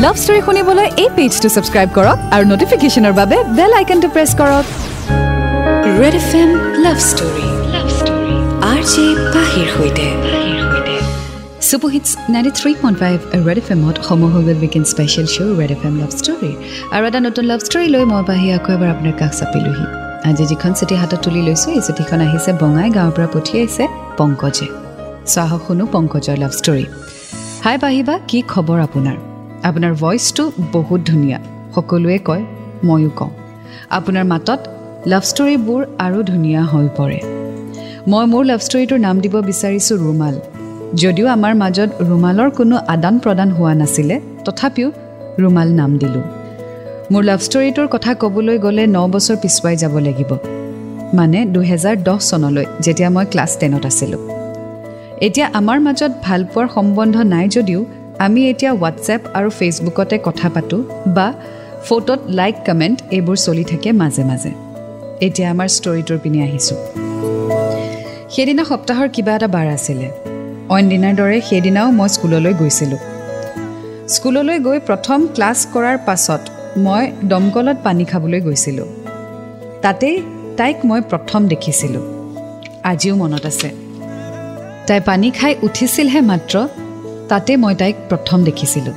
[0.00, 4.64] Love story শুনিবলৈ এই পেজটো subscribe কৰক আৰু নটিফিকেশ্যনৰ বাবে বেল আইকনটো প্ৰেছ কৰক।
[6.00, 6.50] Red F M
[6.84, 7.48] love story
[8.70, 10.06] R J পাহিৰ সৈতে।
[11.68, 15.72] Super hits ninety three point five red F এমত সময় হৈ গ'ল weekend special show' red
[15.76, 16.52] F M love story
[16.94, 19.86] আৰু এটা নতুন লাভ ষ্টৰী লৈ মই পাহি আকৌ এবাৰ আপোনাৰ কাষ চাপিলোহি।
[20.28, 23.84] আজি যিখন চিঠি হাতত তুলি লৈছোঁ এই চিঠিখন আহিছে বঙাই গাঁৱৰ পৰা পঠিয়াইছে
[24.18, 24.66] পংকজে।
[25.32, 26.84] চ' আহক শুনো পংকজৰ লাভ ষ্টৰী
[27.64, 29.18] হাই পাহিবা কি খবৰ আপোনাৰ?
[29.64, 31.38] আপোনাৰ ভইচটো বহুত ধুনীয়া।
[31.74, 32.44] সকলোৱে কয়
[32.84, 33.30] ময়ো কওঁ।
[33.90, 34.60] আপোনাৰ মাতত
[35.06, 37.20] লাভ ষ্টৰীবোৰ আৰু ধুনীয়া হৈ পৰে।
[38.08, 40.34] মই মোৰ লাভ ষ্টৰীটোৰ নাম দিব বিচাৰিছোঁ ৰুমাল।
[40.94, 44.92] যদিও আমাৰ মাজত ৰুমালৰ কোনো আদান প্ৰদান হোৱা নাছিলে তথাপিও
[45.38, 46.22] ৰুমাল নাম দিলোঁ।
[47.10, 50.30] মোৰ লাভ ষ্টৰীটোৰ কথা ক'বলৈ গ'লে ন বছৰ পিছুৱাই যাব লাগিব।
[51.14, 54.20] মানে দুহেজাৰ দহ চনলৈ যেতিয়া মই ক্লাছ টেনত আছিলোঁ।
[55.20, 57.84] এতিয়া আমাৰ মাজত ভালপোৱাৰ সম্বন্ধ নাই যদিও
[58.26, 60.82] আমি এতিয়া হোৱাটছএপ আৰু ফেচবুকতে কথা পাতোঁ
[61.16, 61.26] বা
[61.86, 64.52] ফটোত লাইক কমেণ্ট এইবোৰ চলি থাকে মাজে মাজে।
[65.26, 66.78] এতিয়া আমাৰ ষ্টৰিটোৰ পিনে আহিছোঁ।
[68.34, 70.06] সেইদিনা সপ্তাহৰ কিবা এটা বাৰ আছিলে।
[70.74, 73.00] অইন দিনাৰ দৰে সেইদিনাও মই স্কুললৈ গৈছিলোঁ।
[74.08, 76.42] স্কুললৈ গৈ প্ৰথম ক্লাছ কৰাৰ পাছত
[76.76, 78.88] মই দমকলত পানী খাবলৈ গৈছিলোঁ।
[79.82, 80.16] তাতেই
[80.56, 82.04] তাইক মই প্ৰথম দেখিছিলোঁ।
[82.90, 83.68] আজিও মনত আছে।
[84.86, 86.54] তাই পানী খাই উঠিছিলহে মাত্ৰ
[87.32, 88.94] তাতে মই তাইক প্ৰথম দেখিছিলোঁ।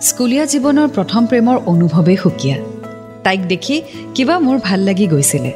[0.00, 2.56] স্কুলীয়া জীৱনৰ প্ৰথম প্ৰেমৰ অনুভৱেই সুকীয়া।
[3.24, 3.82] তাইক দেখি
[4.14, 5.52] কিবা মোৰ ভাল লাগি গৈছিলে।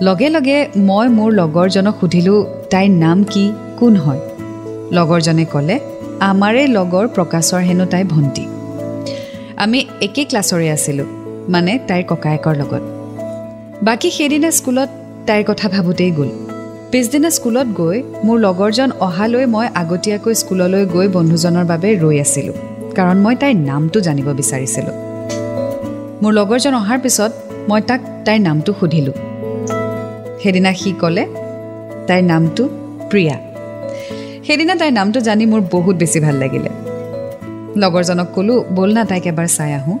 [0.00, 3.52] লগে লগে মই মোৰ লগৰজনক সুধিলোঁ তাইৰ নাম কি?
[3.78, 4.20] কোন হয়?
[4.92, 5.80] লগৰজনে ক'লে
[6.20, 8.46] আমাৰে লগৰ প্ৰকাশৰ হেনো তাই ভণ্টি।
[9.56, 11.06] আমি একে ক্লাছৰে আছিলোঁ
[11.48, 12.82] মানে তাইৰ ককায়েকৰ লগত।
[13.82, 14.88] বাকী সেইদিনা স্কুলত
[15.26, 16.51] তাইৰ কথা ভাবোঁতেই গ'ল।
[16.92, 22.56] পিছদিনা স্কুলত গৈ মোৰ লগৰজন অহালৈ মই আগতীয়াকৈ স্কুললৈ গৈ বন্ধুজনৰ বাবে ৰৈ আছিলোঁ
[22.96, 24.94] কাৰণ মই তাইৰ নামটো জানিব বিচাৰিছিলোঁ।
[26.22, 27.32] মোৰ লগৰজন অহাৰ পিছত
[27.68, 29.16] মই তাক তাইৰ নামটো সুধিলোঁ।
[30.42, 31.24] সেইদিনা সি ক'লে
[32.08, 32.62] তাইৰ নামটো
[33.10, 33.36] প্ৰিয়া।
[34.46, 36.70] সেইদিনা তাইৰ নামটো জানি মোৰ বহুত বেছি ভাল লাগিলে।
[37.82, 39.98] লগৰজনক ক'লোঁ ব'ল না তাইক এবাৰ চাই আহোঁ।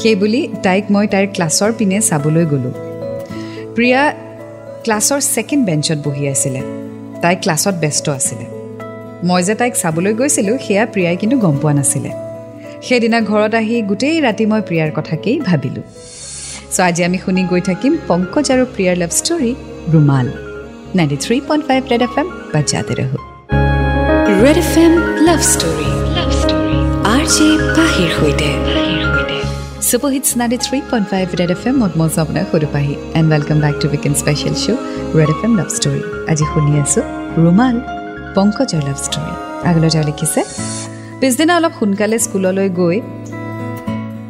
[0.00, 2.74] সেইবুলি তাইক মই তাইৰ ক্লাছৰ পিনে চাবলৈ গ'লোঁ।
[3.76, 4.02] প্ৰিয়া
[4.84, 6.60] ক্লাছৰ ছেকেণ্ড বেঞ্চত বহি আছিলে।
[7.22, 8.46] তাই ক্লাছত ব্যস্ত আছিলে।
[9.28, 12.10] মই যে তাইক চাবলৈ গৈছিলোঁ সেয়া প্ৰিয়াই কিন্তু গম পোৱা নাছিলে।
[12.86, 15.84] সেইদিনা ঘৰত আহি গোটেই ৰাতি মই প্ৰিয়াৰ কথাকেই ভাবিলোঁ।
[16.74, 19.52] চ' আজি আমি শুনি গৈ থাকিম পংকজ আৰু প্ৰিয়াৰ লাভ ষ্টৰী
[19.92, 20.26] ৰুমাল।
[20.96, 23.18] Ninety three point five red F M বাজাতে ৰহো।
[24.44, 24.92] Red F M
[25.26, 26.76] love story love story
[27.14, 28.79] R J পাহিৰ সৈতে।
[29.90, 33.74] Super hits ninety three point five red F M মত মই আপোনাক সুধোপাহি and welcome back
[33.82, 34.80] to weekend special show'
[35.18, 37.04] red F M love story আজি শুনি আছোঁ
[37.44, 37.76] ৰুমাল
[38.36, 39.32] পংকজৰ লাভ ষ্টৰী
[39.68, 40.40] আগলৈ তেওঁ লিখিছে
[41.20, 42.96] পিছদিনা অলপ সোনকালে স্কুললৈ গৈ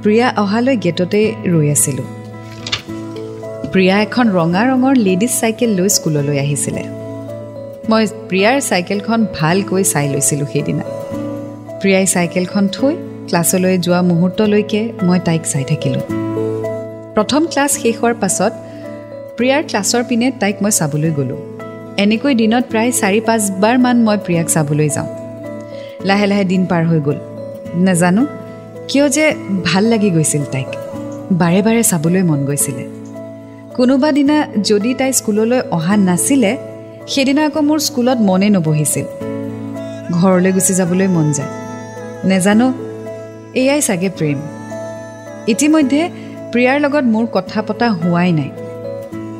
[0.03, 1.21] প্ৰিয়া অহালৈ গেটতে
[1.53, 2.07] ৰৈ আছিলোঁ
[3.73, 6.83] প্ৰিয়া এখন ৰঙা ৰঙৰ লেডিজ চাইকেল লৈ স্কুললৈ আহিছিলে
[7.91, 10.85] মই প্ৰিয়াৰ চাইকেলখন ভালকৈ চাই লৈছিলোঁ সেইদিনা
[11.81, 12.95] প্ৰিয়াই চাইকেলখন থৈ
[13.31, 16.05] ক্লাছলৈ যোৱা মুহূৰ্তলৈকে মই তাইক চাই থাকিলোঁ।
[17.15, 18.53] প্ৰথম ক্লাছ শেষ হোৱাৰ পাছত
[19.37, 21.41] প্ৰিয়াৰ ক্লাছৰ পিনে তাইক মই চাবলৈ গ'লোঁ।
[21.97, 25.09] এনেকৈ দিনত প্ৰায় চাৰি পাঁচবাৰমান মই প্ৰিয়াক চাবলৈ যাওঁ।
[26.05, 27.19] লাহে লাহে দিন পাৰ হৈ গ'ল।
[27.87, 28.27] নাজানো
[28.89, 29.25] কিয় যে
[29.65, 30.71] ভাল লাগি গৈছিল তাইক।
[31.33, 32.85] বাৰে বাৰে চাবলৈ মন গৈছিলে।
[33.77, 36.53] কোনোবা দিনা যদি তাই স্কুললৈ অহা নাছিলে
[37.07, 39.07] সেইদিনা আকৌ মোৰ স্কুলত মনে নবহিছিল।
[40.13, 41.53] ঘৰলৈ গুচি যাবলৈ মন যায়।
[42.25, 42.90] নেজানো
[43.55, 44.39] এয়াই চাগে প্ৰেম।
[45.53, 46.03] ইতিমধ্যে
[46.53, 48.51] প্ৰিয়াৰ লগত মোৰ কথা পতা হোৱাই নাই।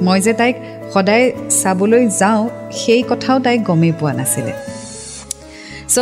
[0.07, 0.57] মই যে তাইক
[0.95, 1.33] সদায়
[1.63, 4.53] চাবলৈ যাওঁ সেই কথাও তাইক গমেই পোৱা নাছিলে।
[5.95, 5.99] চ'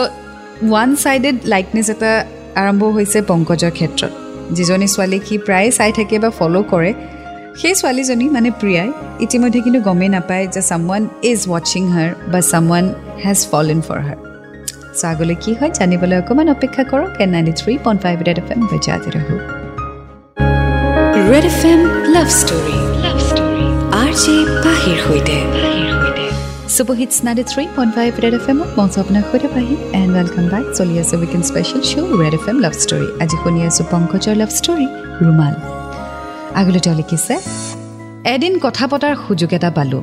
[0.69, 2.25] ওৱান ছাইডেড লাইকনেছ এটা
[2.61, 4.13] আৰম্ভ হৈছে পংকজৰ ক্ষেত্ৰত।
[4.57, 6.93] যিজনী ছোৱালীক সি প্ৰায়ে চাই থাকে বা ফ'ল' কৰে
[7.61, 8.89] সেই ছোৱালীজনী মানে প্ৰিয়াই
[9.25, 12.85] ইতিমধ্যে কিন্তু গমেই নাপায় যে ছাম ওৱান ইজ ৱাচিং হাৰ বা someone
[13.25, 14.28] has fall in for her
[15.13, 18.61] আগলৈ কি হয় জানিবলৈ অকণমান অপেক্ষা কৰক and ninety three point five red F M
[18.73, 19.37] বজাতে ৰহো
[21.31, 21.81] red F M
[22.15, 23.65] love story love story
[24.03, 24.35] R J
[24.65, 25.37] পাহিৰ সৈতে।
[26.77, 30.65] Super hits ninety three point five red F এমত মঞ্চ আপোনাৰ সৈতে পাহি। এণ্ড ৱেলকাম বেক
[30.79, 34.51] চলি আছে weekend special show' red F M love story আজি শুনি আছোঁ পংকজৰ লাভ
[34.59, 34.87] ষ্টৰী
[35.25, 35.55] ৰুমাল।
[36.61, 37.35] আগলৈ তেওঁ লিখিছে
[38.35, 40.03] এদিন কথা পতাৰ সুযোগ এটা পালোঁ।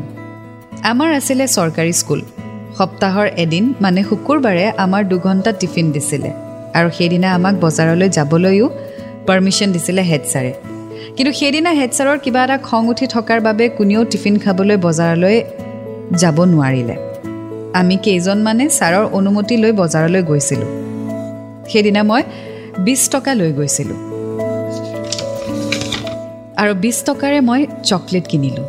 [0.91, 2.21] আমাৰ আছিলে চৰকাৰী স্কুল।
[2.77, 6.29] সপ্তাহৰ এদিন মানে শুকুৰবাৰে আমাৰ দুঘণ্টা টিফিন দিছিলে
[6.77, 8.67] আৰু সেইদিনা আমাক বজাৰলৈ যাবলৈও
[9.27, 10.51] পাৰ্মিশ্যন দিছিলে হেড ছাৰে।
[11.15, 15.37] কিন্তু সেইদিনা হেড ছাৰৰ কিবা এটা খং উঠি থকাৰ বাবে কোনেও টিফিন খাবলৈ বজাৰলৈ
[16.17, 16.95] যাব নোৱাৰিলে।
[17.73, 20.69] আমি কেইজনমানে ছাৰৰ অনুমতি লৈ বজাৰলৈ গৈছিলোঁ।
[21.71, 22.21] সেইদিনা মই
[22.85, 23.97] বিছ টকা লৈ গৈছিলোঁ।
[26.61, 28.67] আৰু বিছ টকাৰে মই চকলেট কিনিলোঁ।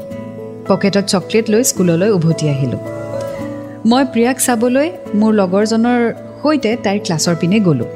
[0.69, 2.96] পকেটত চকলেট লৈ স্কুললৈ উভতি আহিলোঁ।
[3.85, 7.87] মই প্ৰিয়াক চাবলৈ মোৰ লগৰজনৰ সৈতে তাইৰ ক্লাছৰ পিনে গ'লোঁ।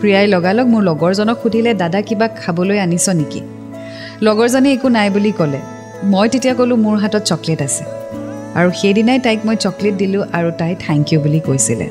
[0.00, 3.40] প্ৰিয়াই লগালগ মোৰ লগৰজনক সুধিলে দাদা কিবা খাবলৈ আনিছ নেকি?
[4.22, 5.60] লগৰজনে একো নাই বুলি ক'লে।
[6.04, 7.84] মই তেতিয়া ক'লোঁ মোৰ হাতত চকলেট আছে।
[8.54, 11.88] আৰু সেইদিনাই তাইক মই চকলেট দিলোঁ আৰু তাই থেংক ইউ বুলি কৈছিলে।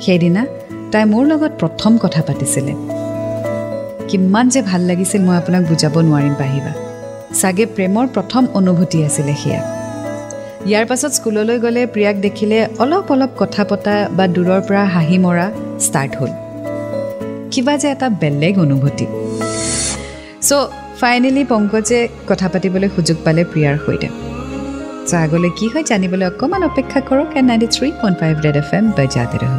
[0.00, 0.46] সেইদিনা
[0.92, 2.72] তাই মোৰ লগত প্ৰথম কথা পাতিছিলে।
[4.08, 6.72] কিমান যে ভাল লাগিছিল মই আপোনাক বুজাব নোৱাৰিম পাহিবা।
[7.40, 9.77] চাগে প্ৰেমৰ প্ৰথম অনুভূতি আছিলে সেয়া।
[10.70, 15.46] ইয়াৰ পাছত স্কুললৈ গ'লে প্ৰিয়াক দেখিলে অলপ অলপ কথা পতা বা দূৰৰ পৰা হাঁহি মৰা
[15.86, 16.32] ষ্টাৰ্ট হ'ল।
[17.52, 19.06] কিবা যে এটা বেলেগ অনুভূতি।
[20.48, 20.68] চ'
[21.00, 22.00] ফাইনেলি পংকজে
[22.30, 24.08] কথা পাতিবলৈ সুযোগ পালে প্ৰিয়াৰ সৈতে।
[25.08, 28.70] চ' আগলৈ কি হয় জানিবলৈ অকণমান অপেক্ষা কৰক and ninety three point five red F
[28.78, 29.54] M বজাতে ৰহ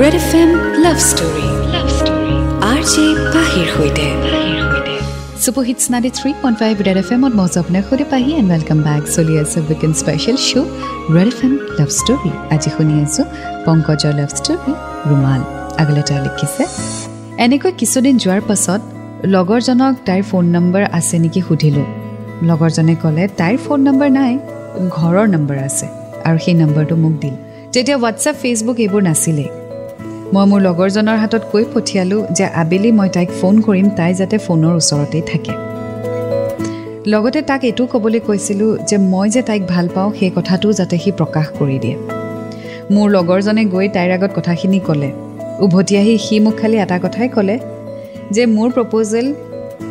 [0.00, 0.50] red F M
[0.84, 2.34] love story love story
[2.70, 4.06] R J পাহিৰ সৈতে।
[5.44, 8.78] Super hits ninety three point five red F এমত মই আপোনাৰ সৈতে পাহি এণ্ড ৱেলকাম
[8.86, 10.68] বেক চলি আছে weekend special show'
[11.14, 13.24] red F M love story আজি শুনি আছোঁ
[13.66, 14.72] পংকজৰ লাভ ষ্টৰী
[15.08, 15.40] ৰুমাল
[15.80, 16.62] আগলৈ তেওঁ লিখিছে
[17.44, 18.80] এনেকৈ কিছুদিন যোৱাৰ পাছত
[19.34, 21.86] লগৰজনক তাইৰ ফোন নম্বৰ আছে নেকি সুধিলোঁ
[22.48, 24.32] লগৰজনে ক'লে তাইৰ ফোন নম্বৰ নাই
[24.96, 25.86] ঘৰৰ নম্বৰ আছে
[26.26, 27.34] আৰু সেই নম্বৰটো মোক দিল
[27.72, 29.50] তেতিয়া হোৱাটছএপ ফেচবুক এইবোৰ নাছিলেই
[30.32, 34.74] মই মোৰ লগৰজনৰ হাতত কৈ পঠিয়ালোঁ যে আবেলি মই তাইক ফোন কৰিম তাই যাতে ফোনৰ
[34.80, 35.54] ওচৰতেই থাকে।
[37.12, 41.10] লগতে তাক এইটো ক'বলৈ কৈছিলোঁ যে মই যে তাইক ভাল পাওঁ সেই কথাটো যাতে সি
[41.18, 41.96] প্ৰকাশ কৰি দিয়ে।
[42.94, 45.10] মোৰ লগৰজনে গৈ তাইৰ আগত কথাখিনি ক'লে।
[45.64, 47.56] উভতি আহি সি মোক খালি এটা কথাই ক'লে
[48.34, 49.26] যে মোৰ প্ৰপ'জেল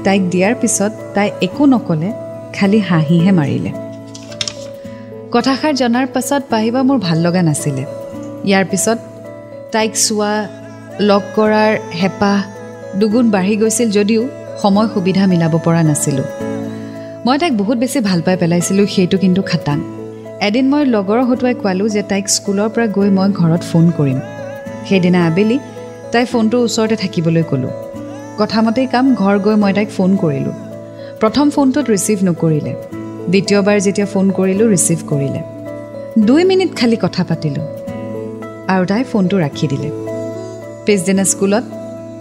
[0.06, 2.10] তাইক দিয়াৰ পিছত তাই একো নক'লে
[2.56, 3.72] খালি হাঁহিহে মাৰিলে।
[5.34, 7.84] কথাষাৰ জনাৰ পাছত পাহিবা মোৰ ভাল লগা নাছিলে।
[8.50, 8.98] ইয়াৰ পিছত
[9.74, 10.48] তাইক চোৱা
[11.00, 11.72] লগ কৰাৰ
[12.02, 12.40] হেঁপাহ
[13.00, 14.28] দুগুণ বাঢ়ি গৈছিল যদিও
[14.62, 16.24] সময় সুবিধা মিলাব পৰা নাছিলোঁ।
[17.26, 19.80] মই তাইক বহুত বেছি ভাল পাই পেলাইছিলোঁ সেইটো কিন্তু খাটাং।
[20.42, 24.20] এদিন মই লগৰ হতুৱাই কোৱালোঁ যে তাইক স্কুলৰ পৰা গৈ মই ঘৰত ফোন কৰিম।
[24.90, 25.60] সেইদিনা আবেলি
[26.12, 27.74] তাই ফোনটোৰ ওচৰতে থাকিবলৈ ক'লোঁ।
[28.38, 30.56] কথামতেই কাম ঘৰ গৈ মই তাইক ফোন কৰিলোঁ।
[31.20, 32.74] প্ৰথম ফোনটোত ৰিচিভ নকৰিলে।
[33.30, 35.42] দ্বিতীয়বাৰ যেতিয়া ফোন কৰিলোঁ ৰিচিভ কৰিলে।
[36.26, 37.73] দুই মিনিট খালী কথা পাতিলোঁ।
[38.74, 39.90] আৰু তাই ফোনটো ৰাখি দিলে।
[40.86, 41.66] পিছদিনা স্কুলত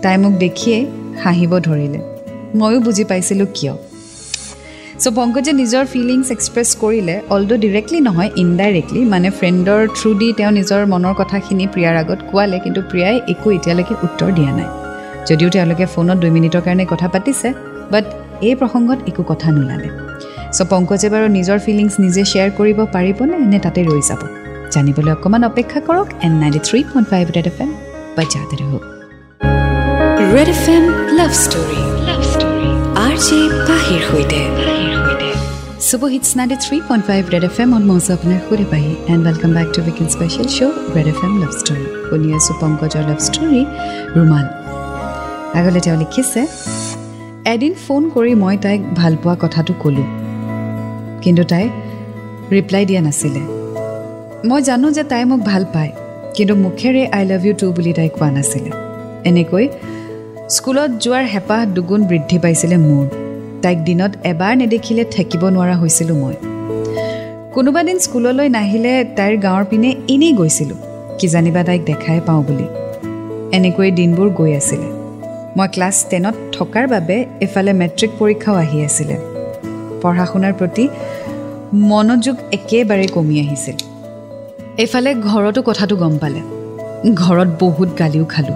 [0.03, 0.85] তাই মোক দেখিয়েই
[1.23, 2.01] হাঁহিব ধৰিলে।
[2.59, 3.75] ময়ো বুজি পাইছিলোঁ কিয়।
[5.03, 10.53] চ' পংকজে নিজৰ ফিলিংছ এক্সপ্ৰেছ কৰিলে অলদ' ডিৰেক্টলি নহয় ইনডাইৰেক্টলি মানে ফ্ৰেণ্ডৰ থ্ৰু দি তেওঁ
[10.59, 14.69] নিজৰ মনৰ কথাখিনি প্ৰিয়াৰ আগত কোৱালে কিন্তু প্ৰিয়াই একো এতিয়ালৈকে উত্তৰ দিয়া নাই।
[15.29, 17.49] যদিও তেওঁলোকে ফোনত দুই মিনিটৰ কাৰণে কথা পাতিছে
[17.93, 18.05] বাট
[18.49, 19.89] এই প্ৰসংগত একো কথা নোলালে।
[20.57, 24.42] চ' পংকজে বাৰু নিজৰ ফিলিংছ নিজে শ্বেয়াৰ কৰিব পাৰিবনে নে তাতে ৰৈ যাব?
[24.75, 27.71] জানিবলৈ অকণমান অপেক্ষা কৰক and ninety three point five red F M
[28.17, 28.83] বাজাতে ৰহক।
[30.35, 30.85] Red F M
[31.19, 32.69] love story love story
[33.05, 33.39] R J
[33.69, 34.41] পাহিৰ সৈতে।
[35.89, 39.23] Super hits ninety three point five red F এমত মই আছোঁ আপোনাৰ সুধি পাহি and
[39.29, 43.21] welcome back to weekend special show' red F M love story শুনি আছোঁ পংকজৰ লাভ
[43.29, 43.63] ষ্টৰী
[44.17, 44.47] ৰুমাল
[45.59, 46.41] আগলৈ তেওঁ লিখিছে
[47.55, 50.09] এদিন ফোন কৰি মই তাইক ভাল পোৱা কথাটো ক'লোঁ।
[51.23, 51.65] কিন্তু তাই
[52.55, 53.43] ৰিপ্লাই দিয়া নাছিলে।
[54.49, 55.93] মই জানো যে তাই মোক ভাল পায়
[56.35, 58.71] কিন্তু মুখেৰে আই লাভ ইউ টু বুলি তাই কোৱা নাছিলে।
[59.31, 59.65] এনেকৈ
[60.55, 63.05] স্কুলত যোৱাৰ হেঁপাহ দুগুণ বৃদ্ধি পাইছিলে মোৰ।
[63.63, 66.37] তাইক দিনত এবাৰ নেদেখিলে থাকিব নোৱাৰা হৈছিলোঁ মই।
[67.55, 70.79] কোনোবা দিন স্কুললৈ নাহিলে তাইৰ গাঁৱৰ পিনে এনেই গৈছিলোঁ
[71.19, 72.67] কিজানিবা তাইক দেখাই পাওঁ বুলি।
[73.57, 74.89] এনেকৈ দিনবোৰ গৈ আছিলে।
[75.57, 79.17] মই ক্লাছ টেনত থকাৰ বাবে এফালে মেট্ৰিক পৰীক্ষাও আহি আছিলে।
[80.03, 80.85] পঢ়া শুনাৰ প্ৰতি
[81.91, 83.92] মনোযোগ একেবাৰে কমি আহিছিল।
[84.79, 86.41] এইফালে ঘৰতো কথাটো গম পালে।
[87.15, 88.55] ঘৰত বহুত গালিও খালোঁ।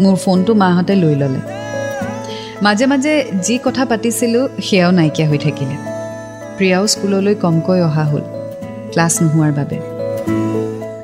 [0.00, 1.38] মোৰ ফোনটো মাহঁতে লৈ ল'লে।
[2.62, 5.76] মাজে মাজে যি কথা পাতিছিলোঁ সেয়াও নাইকিয়া হৈ থাকিলে।
[6.56, 8.20] প্ৰিয়াও স্কুললৈ কমকৈ অহা হ'ল
[8.90, 9.78] ক্লাছ নোহোৱাৰ বাবে।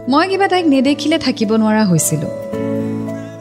[0.09, 2.31] মই কিবা তাইক নেদেখিলে থাকিব নোৱাৰা হৈছিলোঁ।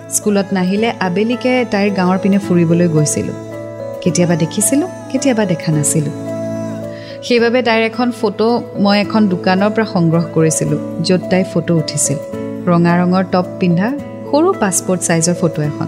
[0.09, 3.33] স্কুলত নাহিলে আবেলিকে তাইৰ গাঁৱৰ পিনে ফুৰিবলৈ গৈছিলোঁ।
[4.01, 6.28] কেতিয়াবা দেখিছিলোঁ কেতিয়াবা দেখা নাছিলোঁ।
[7.27, 8.47] সেইবাবে তাইৰ এখন ফটো
[8.83, 12.17] মই এখন দোকানৰ পৰা সংগ্ৰহ কৰিছিলোঁ য'ত তাই ফটো উঠিছিল।
[12.69, 13.87] ৰঙা ৰঙৰ টপ পিন্ধা
[14.29, 15.87] সৰু পাছপৰ্ট ছাইজৰ ফটো এখন।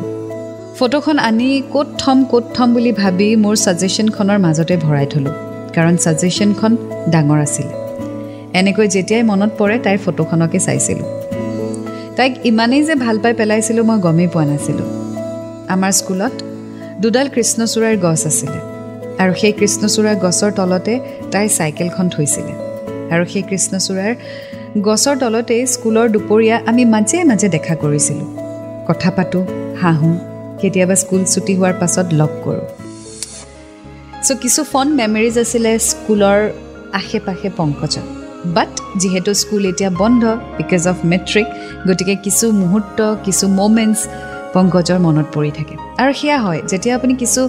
[0.77, 5.35] ফটোখন আনি ক'ত থ'ম ক'ত থ'ম বুলি ভাবি মোৰ ছাজেশ্যনখনৰ মাজতে ভৰাই থ'লোঁ
[5.75, 6.71] কাৰণ ছাজেশ্যনখন
[7.13, 7.73] ডাঙৰ আছিলে।
[8.59, 11.07] এনেকৈ যেতিয়াই মনত পৰে তাইৰ ফটোখনকে চাইছিলোঁ।
[12.17, 14.87] তাইক ইমানেই যে ভাল পাই পেলাইছিলোঁ মই গমেই পোৱা নাছিলোঁ।
[15.73, 16.33] আমাৰ স্কুলত
[17.01, 18.70] দুডাল কৃষ্ণচূড়াৰ গছ আছিলে।
[19.21, 20.93] আৰু সেই কৃষ্ণচূড়াৰ গছৰ তলতে
[21.31, 22.53] তাইৰ চাইকেলখন থৈছিলে।
[23.13, 24.13] আৰু সেই কৃষ্ণচূড়াৰ
[24.87, 28.27] গছৰ তলতেই স্কুলৰ দুপৰীয়া আমি মাজে মাজে দেখা কৰিছিলোঁ।
[28.87, 29.43] কথা পাতোঁ
[29.81, 30.15] হাঁহোঁ
[30.61, 32.65] কেতিয়াবা স্কুল ছুটি হোৱাৰ পাছত লগ কৰোঁ।
[34.25, 36.39] চ' কিছু ফন মেমৰিজ আছিলে স্কুলৰ
[36.99, 38.07] আশে পাশে পংকজত
[38.55, 40.23] বাট যিহেতু স্কুল এতিয়া বন্ধ
[40.57, 41.47] বিকজ অফ মেট্ৰিক
[41.87, 43.99] গতিকে কিছু মুহূৰ্ত কিছু মমেণ্টছ
[44.55, 47.41] পংকজৰ মনত পৰি থাকে। আৰু সেয়া হয় যেতিয়া আপুনি কিছু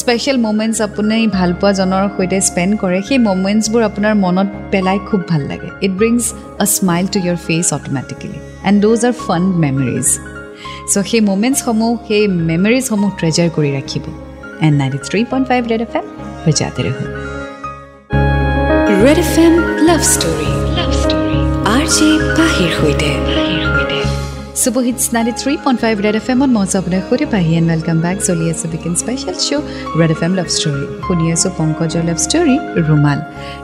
[0.00, 5.68] স্পেচিয়েল মমেণ্টছ আপুনি ভালপোৱাজনৰ সৈতে স্পেণ্ড কৰে সেই মমেণ্টছবোৰ আপোনাৰ মনত পেলাই খুব ভাল লাগে।
[5.86, 6.22] It brings
[6.64, 10.06] a smile to your face automatically and those are fun memories
[10.92, 14.04] so' সেই মমেণ্টছসমূহ সেই মেমৰিজসমূহ ট্ৰেজাৰ কৰি ৰাখিব।
[14.64, 16.04] And ninety three point five red F M
[16.44, 16.82] বজাতে
[19.04, 19.54] red F M
[19.88, 21.40] love story love story
[21.74, 22.08] R J
[22.38, 23.45] পাহিৰ সৈতে।
[24.62, 28.16] Super hits ninety three point five red F এমত মই আপোনাৰ সৈতে পাহি এণ্ড ৱেলকাম বেক
[28.28, 29.64] চলি আছে বিকিন special show'
[30.00, 32.56] red F M love story শুনি আছোঁ পংকজৰ লাভ ষ্টৰী
[32.88, 33.18] ৰুমাল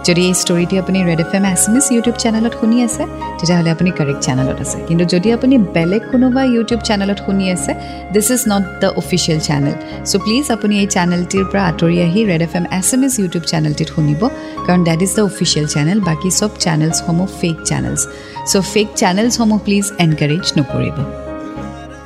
[0.07, 3.03] যদি এই ষ্টৰিটি আপুনি red F M S M S YouTube চেনেলত শুনি আছে
[3.39, 7.73] তেতিয়াহ'লে আপুনি কাৰেক্ট চেনেলত আছে কিন্তু যদি আপুনি বেলেগ কোনোবা ইউটিউব চেনেলত শুনি আছে
[8.15, 9.75] this is not the official channel
[10.11, 13.45] so' please আপুনি এই চেনেলটিৰ পৰা আঁতৰি আহি red F M S M S YouTube
[13.53, 14.21] চেনেলটিত শুনিব
[14.67, 18.03] কাৰণ that is the official channel বাকী চব চেনেলছসমূহ ফেক চেনেলছ
[18.51, 20.97] চ' ফেক চেনেলছসমূহ প্লিজ এনকাৰেজ নকৰিব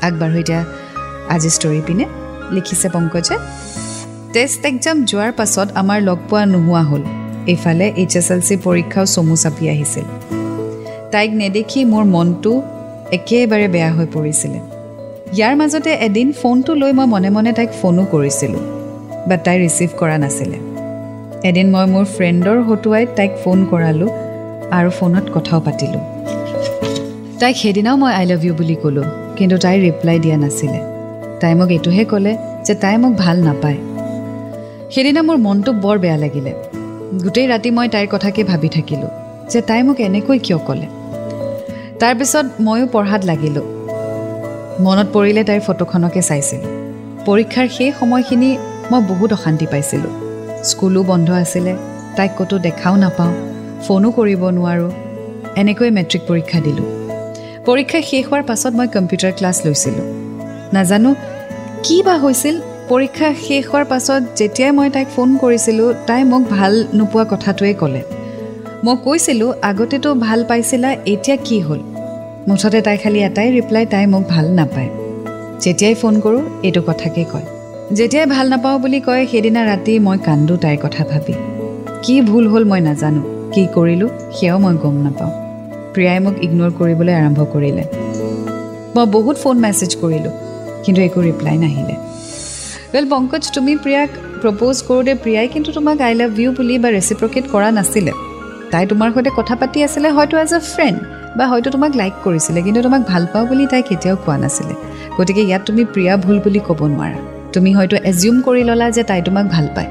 [0.07, 0.61] আগবাঢ়ো এতিয়া
[1.35, 2.05] আজি ষ্টৰি পিনে
[2.55, 3.37] লিখিছে পংকজে।
[4.35, 7.03] টেষ্ট এক্সাম যোৱাৰ পাছত আমাৰ লগ পোৱা নোহোৱা হ'ল।
[7.53, 10.07] এইফালে এইচ এছ এল চি পৰীক্ষাও চমু চাপি আহিছিল।
[11.13, 12.53] তাইক নেদেখি মোৰ মনটো
[13.17, 14.59] একেবাৰে বেয়া হৈ পৰিছিলে।
[15.37, 18.63] ইয়াৰ মাজতে এদিন ফোনটো লৈ মই মনে মনে তাইক ফোনো কৰিছিলোঁ
[19.29, 20.59] বাট তাই ৰিচিভ কৰা নাছিলে।
[21.49, 24.11] এদিন মই মোৰ ফ্ৰেণ্ডৰ হতুৱাই তাইক ফোন কৰালোঁ
[24.73, 26.01] আৰু ফোনত কথাও পাতিলোঁ।
[27.41, 29.05] তাইক সেইদিনাও মই আই লাভ ইউ বুলি ক'লোঁ
[29.37, 30.81] কিন্তু তাই ৰিপ্লাই দিয়া নাছিলে।
[31.41, 33.77] তাই মোক এইটোহে ক'লে যে তাই মোক ভাল নাপায়।
[34.91, 36.53] সেইদিনা মোৰ মনটো বৰ বেয়া লাগিলে।
[37.23, 39.09] গোটেই ৰাতি মই তাইৰ কথাকে ভাবি থাকিলোঁ
[39.51, 40.87] যে তাই মোক এনেকৈ কিয় ক'লে।
[42.01, 43.65] তাৰপিছত ময়ো পঢ়াত লাগিলোঁ।
[44.81, 46.71] মনত পৰিলে তাইৰ ফটোখনকে চাইছিলোঁ।
[47.27, 48.59] পৰীক্ষাৰ সেই সময়খিনি
[48.91, 50.11] মই বহুত অশান্তি পাইছিলোঁ।
[50.65, 51.77] স্কুলো বন্ধ আছিলে
[52.17, 54.91] তাইক ক'তো দেখাও নাপাওঁ। ফোনো কৰিব নোৱাৰোঁ।
[55.57, 56.87] এনেকৈ মেট্ৰিক পৰীক্ষা দিলোঁ।
[57.67, 60.05] পৰীক্ষা শেষ হোৱাৰ পাছত মই কম্পিউটাৰ ক্লাছ লৈছিলোঁ।
[60.73, 61.15] নাজানো
[61.83, 66.87] কি বা হৈছিল। পৰীক্ষা শেষ হোৱাৰ পাছত যেতিয়াই মই তাইক ফোন কৰিছিলোঁ তাই মোক ভাল
[66.95, 68.03] নোপোৱা কথাটোৱে ক'লে।
[68.85, 71.81] মই কৈছিলোঁ আগতেতো ভাল পাইছিলা এতিয়া কি হ'ল?
[72.49, 74.91] মুঠতে তাই খালি এটাই ৰিপ্লাই তাই মোক ভাল নাপায়।
[75.61, 77.47] যেতিয়াই ফোন কৰোঁ এইটো কথাকে কয়।
[77.93, 81.35] যেতিয়াই ভাল নাপাওঁ বুলি কয় সেইদিনা ৰাতি মই কান্দোঁ তাইৰ কথা ভাবি।
[82.03, 85.33] কি ভুল হ'ল মই নাজানো। কি কৰিলোঁ সেয়াও মই গম নাপাওঁ।
[85.95, 87.85] প্ৰিয়াই মোক ইগন'ৰ কৰিবলৈ আৰম্ভ কৰিলে।
[88.95, 90.33] মই বহুত ফোন মেছেজ কৰিলোঁ
[90.85, 91.95] কিন্তু একো ৰিপ্লাই নাহিলে।
[92.93, 94.11] ৱেল পংকজ তুমি প্ৰিয়াক
[94.43, 98.13] প্ৰপ'জ কৰোঁতে প্ৰিয়াই কিন্তু তোমাক আই লাভ ইউ বুলি বা ৰেচিপ্ৰকেট কৰা নাছিলে।
[98.73, 100.99] তাই তোমাৰ সৈতে কথা পাতি আছিলে হয়তো এজ এ ফ্ৰেণ্ড
[101.39, 104.75] বা হয়তো তোমাক লাইক কৰিছিলে কিন্তু তোমাক ভাল পাওঁ বুলি তাই কেতিয়াও কোৱা নাছিলে।
[105.19, 107.19] গতিকে ইয়াত তুমি প্ৰিয়া ভুল বুলি ক'ব নোৱাৰা।
[107.55, 109.91] তুমি হয়তো এজিউম কৰি ল'লা যে তাই তোমাক ভাল পায়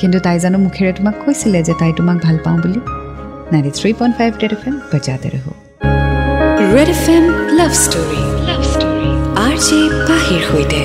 [0.00, 2.80] কিন্তু তাই জানো মুখেৰে তোমাক কৈছিলে যে তাই তোমাক ভাল পাওঁ বুলি।
[6.94, 7.24] F M
[7.58, 9.10] love story love story
[9.46, 10.80] R J পাহিৰ সৈতে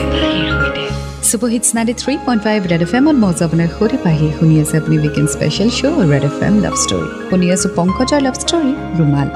[1.30, 4.76] super hits ninety three point five red F এমত মজা আপোনাৰ সৈতে পাহি শুনি আছে
[4.78, 9.28] আপুনি weekend special show' red F M love story শুনি আছোঁ পংকজৰ লাভ ষ্টৰী ৰুমাল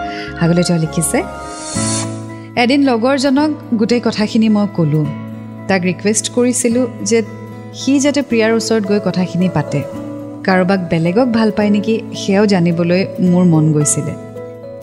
[0.43, 1.19] আগলৈ তেওঁ লিখিছে
[2.63, 5.05] এদিন লগৰজনক গোটেই কথাখিনি মই ক'লোঁ।
[5.69, 7.19] তাক ৰিকুৱেষ্ট কৰিছিলোঁ যে
[7.79, 10.04] সি যাতে প্ৰিয়াৰ ওচৰত গৈ কথাখিনি পাতে।
[10.45, 14.13] কাৰোবাক বেলেগক ভাল পায় নেকি সেয়াও জানিবলৈ মোৰ মন গৈছিলে।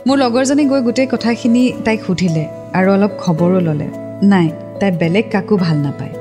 [0.07, 3.87] মোৰ লগৰজনে গৈ গোটেই কথাখিনি তাইক সুধিলে আৰু অলপ খবৰো ল'লে।
[4.23, 4.50] নাই
[4.81, 6.12] তাই বেলেগ কাকো ভাল নাপায়।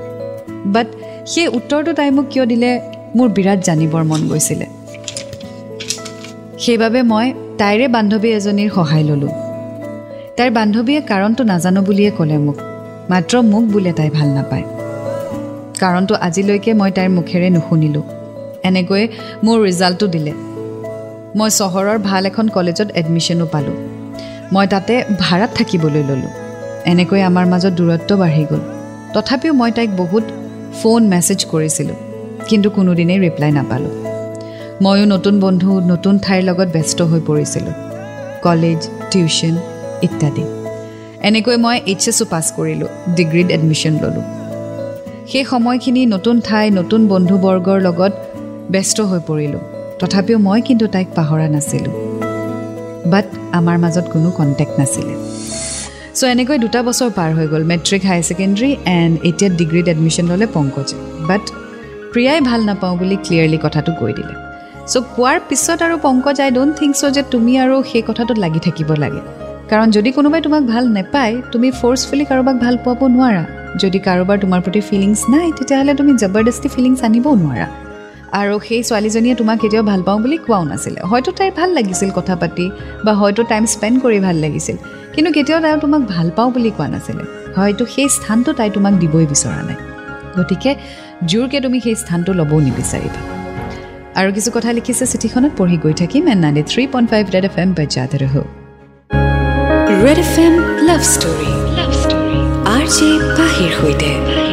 [0.65, 0.87] বাট
[1.25, 2.81] সেই উত্তৰটো তাই মোক কিয় দিলে
[3.15, 4.65] মোৰ বিৰাট জানিবৰ মন গৈছিলে।
[6.59, 9.33] সেইবাবে মই তাইৰে বান্ধৱী এজনীৰ সহায় ল'লোঁ।
[10.37, 12.57] তাইৰ বান্ধৱীয়ে কাৰণটো নাজানো বুলিয়ে ক'লে মোক।
[13.09, 14.63] মাত্ৰ মোক বোলে তাই ভাল নাপায়।
[15.79, 18.20] কাৰণটো আজিলৈকে মই তাইৰ মুখেৰে নুশুনিলোঁ।
[18.63, 19.05] এনেকৈয়ে
[19.43, 20.33] মোৰ ৰিজাল্টটো দিলে।
[21.35, 23.77] মই চহৰৰ ভাল এখন কলেজত এডমিশ্যনো পালোঁ।
[24.53, 26.31] মই তাতে ভাড়াত থাকিবলৈ ল'লোঁ।
[26.85, 28.61] এনেকৈ আমাৰ মাজত দূৰত্ব বাঢ়ি গ'ল।
[29.13, 30.23] তথাপিও মই তাইক বহুত
[30.81, 31.95] ফোন মেছেজ কৰিছিলোঁ
[32.49, 33.93] কিন্তু কোনোদিনেই ৰিপ্লাই নাপালোঁ।
[34.81, 37.73] ময়ো নতুন বন্ধু নতুন ঠাইৰ লগত ব্যস্ত হৈ পৰিছিলোঁ।
[38.41, 38.79] কলেজ
[39.11, 39.55] টিউশ্যন
[40.01, 40.43] ইত্যাদি।
[41.27, 44.25] এনেকৈ মই এইচ এছো পাছ কৰিলোঁ ডিগ্ৰীত এডমিশ্যন ল'লোঁ।
[45.31, 48.13] সেই সময়খিনি নতুন ঠাই নতুন বন্ধুবৰ্গৰ লগত
[48.73, 49.61] ব্যস্ত হৈ পৰিলোঁ।
[49.99, 51.93] তথাপিও মই কিন্তু তাইক পাহৰা নাছিলোঁ।
[53.11, 53.27] বাট
[53.59, 55.13] আমাৰ মাজত কোনো কণ্টেক্ট নাছিলে।
[56.17, 60.47] চ' এনেকৈ দুটা বছৰ পাৰ হৈ গ'ল মেট্ৰিক হায়াৰ ছেকেণ্ডেৰী এণ্ড এতিয়া ডিগ্ৰীত এডমিশ্যন ল'লে
[60.53, 60.97] পংকজে।
[61.29, 61.43] বাট
[62.13, 64.33] প্ৰিয়াই ভাল নাপাওঁ বুলি ক্লিয়াৰলি কথাটো কৈ দিলে।
[64.91, 68.59] চ' কোৱাৰ পিছত আৰু Pankaj I don't think so যে তুমি আৰু সেই কথাটোত লাগি
[68.67, 69.21] থাকিব লাগে।
[69.69, 73.43] কাৰণ যদি কোনোবাই তোমাক ভাল নাপায় তুমি ফ'ৰ্চফুলি কাৰোবাক ভাল পোৱাব নোৱাৰা।
[73.81, 77.67] যদি কাৰোবাৰ তোমাৰ প্ৰতি ফিলিংছ নাই তেতিয়াহ'লে তুমি জবৰদস্তি ফিলিংছ আনিবও নোৱাৰা।
[78.39, 82.35] আৰু সেই ছোৱালীজনীয়ে তোমাক কেতিয়াও ভাল পাওঁ বুলি কোৱাও নাছিলে। হয়তো তাইৰ ভাল লাগিছিল কথা
[82.41, 82.65] পাতি
[83.05, 84.77] বা হয়তো টাইম স্পেণ্ড কৰি ভাল লাগিছিল।
[85.13, 87.23] কিন্তু কেতিয়াও তাই তোমাক ভাল পাওঁ বুলি কোৱা নাছিলে।
[87.57, 89.77] হয়তো সেই স্থানটো তাই তোমাক দিবই বিচৰা নাই।
[90.37, 90.71] গতিকে
[91.29, 93.21] জোৰকৈ তুমি সেই স্থানটো ল'বও নিবিচাৰিবা।
[94.19, 97.55] আৰু কিছু কথা লিখিছে চিঠিখনত পঢ়ি গৈ থাকিম। And ninety three point five red F
[97.63, 98.43] M বজাত ৰহো
[100.03, 100.53] red F M
[100.87, 102.37] love story love story
[102.75, 104.50] R J পাহিৰ সৈতে।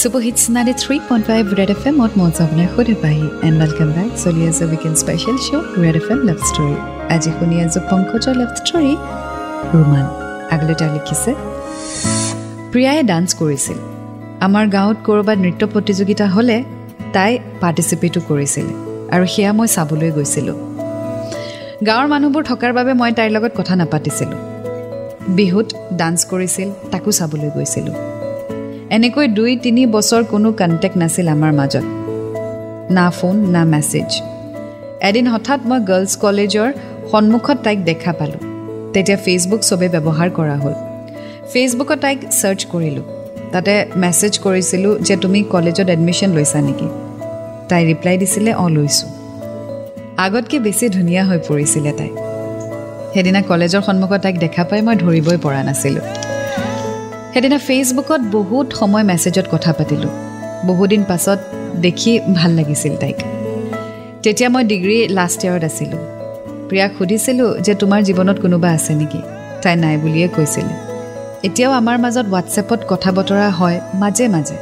[0.00, 3.88] Super hits ninety three point five red F এমত মই আপোনাৰ সৈতে পাহি। এণ্ড ৱেলকাম
[3.96, 6.74] বেক চলি আছে weekend special show' red F M love story
[7.14, 8.92] আজি শুনি আছোঁ পংকজৰ লাভ ষ্টৰী
[9.72, 10.06] ৰোমান
[10.54, 11.30] আগলৈ তেওঁ লিখিছে
[12.72, 13.78] প্ৰিয়াই ডান্স কৰিছিল।
[14.46, 16.56] আমাৰ গাঁৱত ক'ৰবাত নৃত্য প্ৰতিযোগিতা হ'লে
[17.14, 18.66] তাই পাৰ্টিচিপেটো কৰিছিল
[19.14, 20.56] আৰু সেয়া মই চাবলৈ গৈছিলোঁ।
[21.88, 24.40] গাঁৱৰ মানুহবোৰ থকাৰ বাবে মই তাইৰ লগত কথা নাপাতিছিলোঁ।
[25.38, 25.68] বিহুত
[26.00, 27.96] ডান্স কৰিছিল তাকো চাবলৈ গৈছিলোঁ।
[28.90, 31.86] এনেকৈ দুই তিনি বছৰ কোনো কণ্টেক্ট নাছিল আমাৰ মাজত।
[32.90, 34.10] না ফোন না মেছেজ
[35.08, 36.68] এদিন হঠাৎ মই গাৰ্লছ কলেজৰ
[37.10, 38.40] সন্মুখত তাইক দেখা পালোঁ।
[38.94, 40.74] তেতিয়া ফেচবুক চবে ব্যৱহাৰ কৰা হ'ল।
[41.52, 43.06] ফেচবুকত তাইক ছাৰ্চ কৰিলোঁ।
[43.52, 46.88] তাতে মেছেজ কৰিছিলোঁ যে তুমি কলেজত এডমিশ্যন লৈছা নেকি?
[47.68, 49.08] তাই ৰিপ্লাই দিছিলে অঁ লৈছোঁ।
[50.24, 52.10] আগতকৈ বেছি ধুনীয়া হৈ পৰিছিলে তাই।
[53.12, 56.29] সেইদিনা কলেজৰ সন্মুখত তাইক দেখা পাই মই ধৰিবই পৰা নাছিলোঁ।
[57.34, 60.10] সেইদিনা ফেচবুকত বহুত সময় মেছেজত কথা পাতিলোঁ।
[60.66, 61.38] বহুদিন পাছত
[61.76, 63.16] দেখি ভাল লাগিছিল তাইক।
[64.22, 65.98] তেতিয়া মই ডিগ্ৰী লাষ্ট ইয়েৰত আছিলোঁ।
[66.68, 69.20] প্ৰিয়াক সুধিছিলোঁ যে তোমাৰ জীৱনত কোনোবা আছে নেকি?
[69.62, 70.74] তাই নাই বুলিয়ে কৈছিলে।
[71.42, 74.54] এতিয়াও আমাৰ মাজত হোৱাটছএপত কথা বতৰা হয় মাজে মাজে।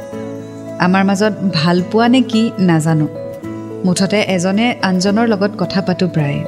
[0.79, 3.07] আমাৰ মাজত ভাল পোৱা নে কি নাজানো।
[3.85, 6.43] মুঠতে এজনে আনজনৰ লগত কথা পাতোঁ প্ৰায়ে।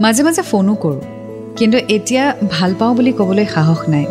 [0.00, 1.00] মাজে মাজে ফোনো কৰোঁ।
[1.56, 4.06] কিন্তু এতিয়া ভাল পাওঁ বুলি ক'বলৈ সাহস নাই।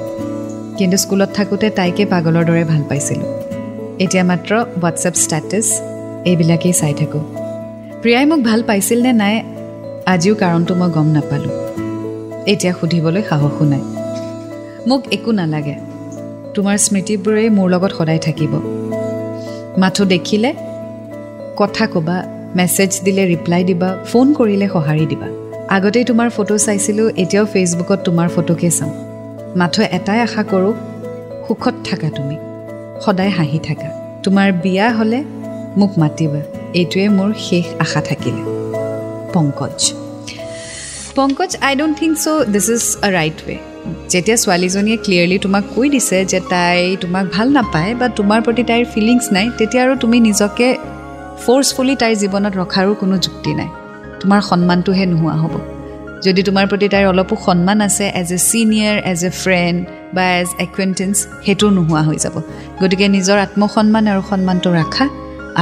[0.82, 3.30] কিন্তু স্কুলত থাকোঁতে তাইকে পাগলৰ দৰে ভাল পাইছিলোঁ।
[4.04, 5.68] এতিয়া মাত্ৰ হোৱাটছএপ ষ্টেটাছ
[6.30, 7.24] এইবিলাকেই চাই থাকোঁ।
[8.02, 9.36] প্ৰিয়াই মোক ভাল পাইছিল নে নাই
[10.06, 11.54] আজিও কাৰণটো মই গম নাপালোঁ।
[12.52, 13.84] এতিয়া সুধিবলৈ সাহসো নাই।
[14.88, 15.76] মোক একো নালাগে।
[16.56, 18.54] তোমাৰ স্মৃতিবোৰেই মোৰ লগত সদায় থাকিব।
[19.78, 20.50] মাথো দেখিলে
[21.58, 22.18] কথা ক'বা
[22.56, 25.28] মেছেজ দিলে ৰিপ্লাই দিবা ফোন কৰিলে সঁহাৰি দিবা।
[25.76, 28.94] আগতেই তোমাৰ ফটো চাইছিলোঁ এতিয়াও ফেচবুকত তোমাৰ ফটোকে চাওঁ
[29.56, 30.74] মাথো এটাই আশা কৰোঁ
[31.48, 32.38] সুখত থাকা তুমি।
[33.06, 33.90] সদায় হাঁহি থাকা।
[34.24, 35.24] তোমাৰ বিয়া হ'লে
[35.78, 36.42] মোক মাতিবা।
[36.74, 38.42] এইটোৱে মোৰ শেষ আশা থাকিলে।
[39.34, 39.94] Pankaj.
[41.16, 43.56] Pankaj I don't think so' this is a right way
[44.10, 48.86] যেতিয়া ছোৱালীজনীয়ে ক্লিয়াৰলি তোমাক কৈ দিছে যে তাই তোমাক ভাল নাপায় বা তোমাৰ প্ৰতি তাইৰ
[48.86, 50.78] ফিলিংছ নাই তেতিয়া আৰু তুমি নিজকে
[51.46, 53.70] ফ'ৰ্চফুলি তাইৰ জীৱনত ৰখাৰো কোনো যুক্তি নাই।
[54.20, 55.71] তোমাৰ সন্মানটোহে নোহোৱা হ'ব।
[56.26, 59.78] যদি তোমাৰ প্ৰতি তাইৰ অলপো সন্মান আছে as a senior as a friend
[60.16, 62.36] বা এজ একুৱেণ্টেঞ্চ সেইটো নোহোৱা হৈ যাব।
[62.82, 65.06] গতিকে নিজৰ আত্মসন্মান আৰু সন্মানটো ৰাখা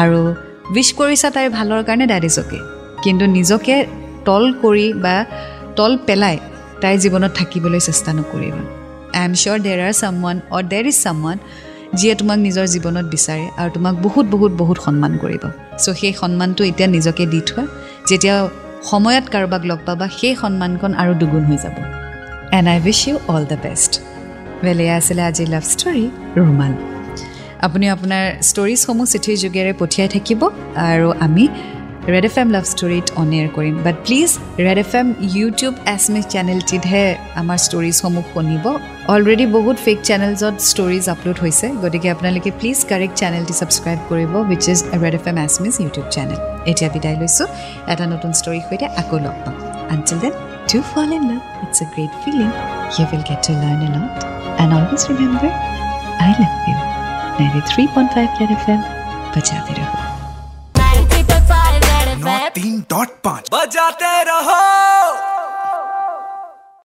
[0.02, 0.20] আৰু
[0.76, 2.60] উইচ কৰিছা তাইৰ ভালৰ কাৰণে ডেট ইজ অ'কে
[3.04, 3.76] কিন্তু নিজকে
[4.28, 5.16] তল কৰি বা
[5.78, 6.36] তল পেলাই
[6.82, 8.62] তাইৰ জীৱনত থাকিবলৈ চেষ্টা নকৰিবা।
[9.18, 11.38] আই এম চিয়'ৰ দেৰ আৰ চাম ওৱান অৰ দেৰ ইজ চাম ওৱান
[11.98, 15.44] যিয়ে তোমাক নিজৰ জীৱনত বিচাৰে আৰু তোমাক বহুত বহুত বহুত সন্মান কৰিব।
[15.84, 17.64] চ' সেই সন্মানটো এতিয়া নিজকে দি থোৱা।
[18.10, 18.36] যেতিয়া
[18.84, 21.76] সময়ত কাৰোবাক লগ পাবা সেই সন্মানকণ আৰু দুগুণ হৈ যাব।
[22.58, 23.94] And I wish you all the best
[24.64, 26.06] এয়া আছিলে আজিৰ লাভ ষ্টৰী
[26.38, 26.72] ৰোমান
[27.66, 30.42] আপুনি আপোনাৰ ষ্টৰিজসমূহ চিঠিৰ যোগেৰে পঠিয়াই থাকিব
[30.92, 31.44] আৰু আমি
[32.14, 34.30] ৰেড এফ এম লাভ ষ্টৰীত অন এয়াৰ কৰিম but please
[34.66, 37.06] red F M YouTube SMS চেনেলটিতহে
[37.42, 38.66] আমাৰ ষ্টৰিজসমূহ শুনিব।
[39.14, 44.64] অলৰেডি বহুত ফেক চেনেলছত ষ্টৰিজ আপলোড হৈছে। গতিকে আপোনালোকে প্লিজ কাৰেক্ট চেনেলটি ছাবস্ক্ৰাইব কৰিব which
[44.74, 46.40] is red F M SMS YouTube channel
[46.72, 47.48] এতিয়া বিদায় লৈছোঁ।
[47.92, 49.56] এটা নতুন ষ্টৰীৰ সৈতে আকৌ লগ পাম।
[49.94, 50.34] Until then
[50.72, 52.50] to fall in love it's a great feeling
[52.98, 54.14] you will get to learn a lot
[54.62, 55.54] and always remember
[56.24, 56.78] I love you
[57.38, 58.82] ninety three point five red F M
[59.34, 59.99] বজাতে ৰহো
[62.60, 64.89] तीन डॉट पाँच बजाते रहो।